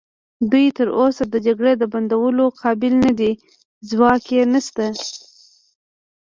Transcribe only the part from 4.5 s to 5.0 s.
نشته.